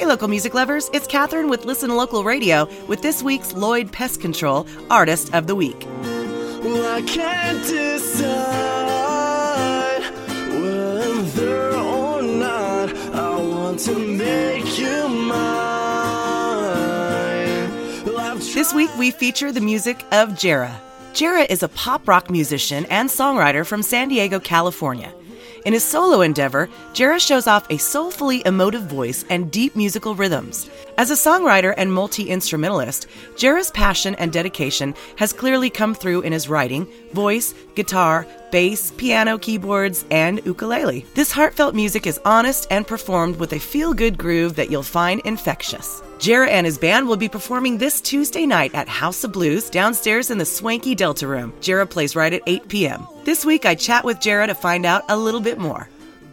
[0.00, 4.18] Hey, local music lovers, it's Catherine with Listen Local Radio with this week's Lloyd Pest
[4.22, 5.86] Control Artist of the Week.
[6.00, 8.30] Well, I can't decide
[10.54, 15.34] whether or not I want to make you mine.
[18.06, 20.74] Well, This week we feature the music of Jera.
[21.12, 25.12] Jera is a pop rock musician and songwriter from San Diego, California.
[25.66, 30.70] In his solo endeavor, Jera shows off a soulfully emotive voice and deep musical rhythms.
[30.96, 36.32] As a songwriter and multi instrumentalist, Jera's passion and dedication has clearly come through in
[36.32, 41.06] his writing, voice, guitar, bass, piano, keyboards, and ukulele.
[41.14, 45.20] This heartfelt music is honest and performed with a feel good groove that you'll find
[45.24, 46.02] infectious.
[46.18, 50.30] Jera and his band will be performing this Tuesday night at House of Blues downstairs
[50.30, 51.52] in the swanky Delta Room.
[51.60, 53.06] Jera plays right at 8 p.m.
[53.24, 55.88] This week I chat with Jera to find out a little bit more.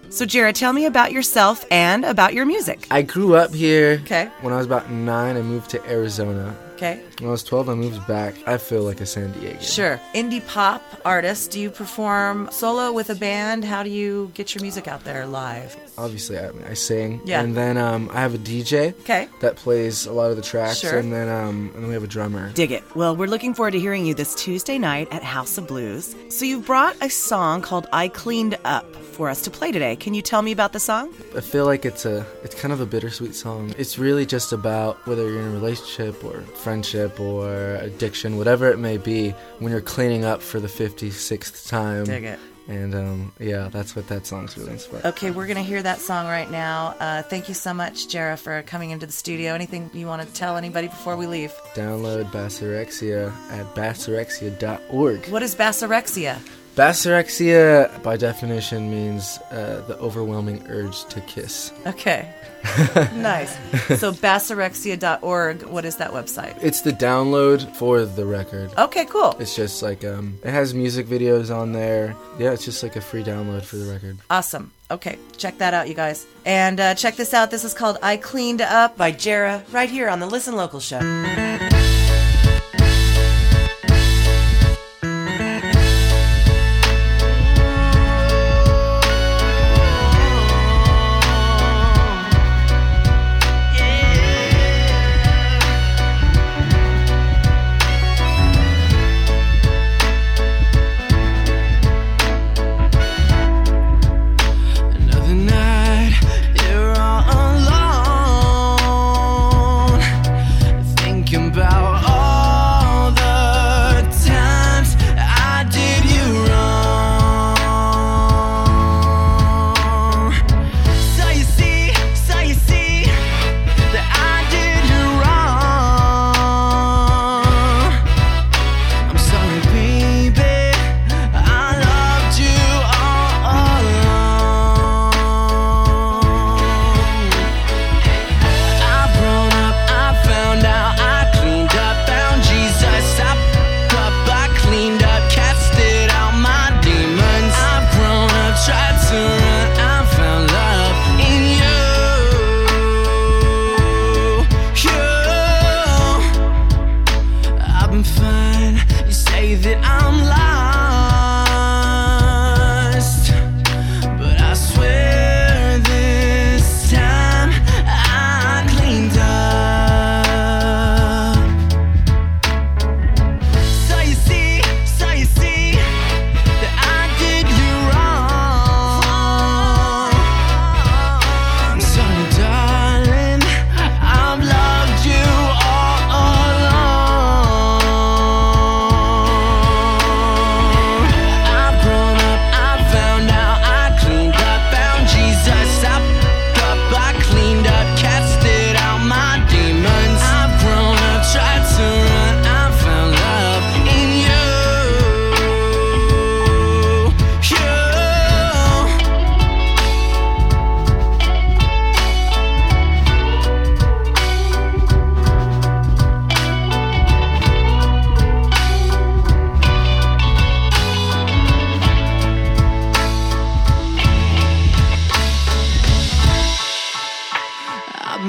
[0.10, 2.88] So, Jera, tell me about yourself and about your music.
[2.90, 4.00] I grew up here.
[4.04, 4.30] Okay.
[4.42, 6.56] When I was about nine, I moved to Arizona.
[6.76, 7.02] Okay.
[7.20, 8.36] When I was 12, I moved back.
[8.48, 9.60] I feel like a San Diego.
[9.60, 10.00] Sure.
[10.14, 11.50] Indie pop artist.
[11.50, 13.66] Do you perform solo with a band?
[13.66, 15.76] How do you get your music out there live?
[15.98, 17.20] Obviously, I, I sing.
[17.26, 17.42] Yeah.
[17.42, 18.94] And then um, I have a DJ.
[19.00, 19.28] Okay.
[19.42, 20.78] That plays a lot of the tracks.
[20.78, 21.00] Sure.
[21.00, 22.52] And then um, and then we have a drummer.
[22.54, 22.84] Dig it.
[22.96, 26.16] Well, we're looking forward to hearing you this Tuesday night at House of Blues.
[26.30, 28.86] So, you've brought a song called I Cleaned Up
[29.18, 29.96] for us to play today.
[30.00, 31.14] Can you tell me about the song?
[31.36, 33.74] I feel like it's a it's kind of a bittersweet song.
[33.78, 38.78] It's really just about whether you're in a relationship or friendship or addiction, whatever it
[38.78, 42.06] may be, when you're cleaning up for the 56th time.
[42.06, 42.40] Dig it.
[42.68, 45.06] And um, yeah, that's what that song's really inspired.
[45.06, 46.96] Okay, we're going to hear that song right now.
[47.00, 49.54] Uh, thank you so much, Jera, for coming into the studio.
[49.54, 51.54] Anything you want to tell anybody before we leave?
[51.76, 55.30] Download Basorexia at basorexia.org.
[55.30, 56.40] What is basorexia?
[56.78, 61.74] Basorexia, by definition, means uh, the overwhelming urge to kiss.
[61.88, 62.32] Okay.
[63.16, 63.56] nice.
[64.00, 66.56] So, basorexia.org, what is that website?
[66.62, 68.70] It's the download for the record.
[68.78, 69.36] Okay, cool.
[69.40, 72.16] It's just like um, it has music videos on there.
[72.38, 74.20] Yeah, it's just like a free download for the record.
[74.30, 74.72] Awesome.
[74.92, 76.28] Okay, check that out, you guys.
[76.46, 77.50] And uh, check this out.
[77.50, 81.00] This is called I Cleaned Up by Jera, right here on the Listen Local Show.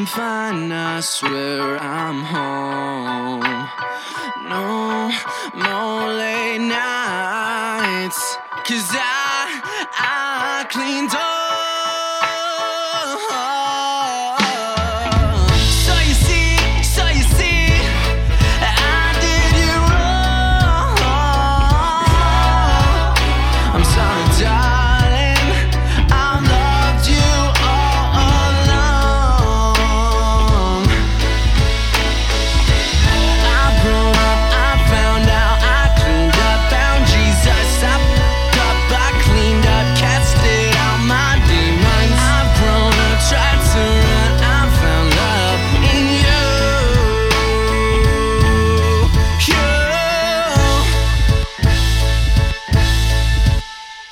[0.08, 3.68] Fine, I swear I'm home.
[4.48, 5.10] No
[5.54, 8.36] more late nights.
[8.64, 9.17] Cause I,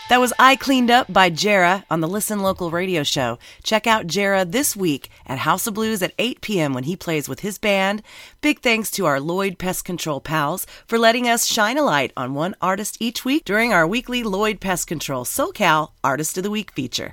[0.09, 3.41] That was I Cleaned Up by Jera on the Listen Local radio show.
[3.65, 6.75] Check out Jera this week at House of Blues at 8 p.m.
[6.75, 8.05] when he plays with his band.
[8.41, 12.35] Big thanks to our Lloyd Pest Control pals for letting us shine a light on
[12.35, 16.71] one artist each week during our weekly Lloyd Pest Control SoCal Artist of the Week
[16.71, 17.05] feature.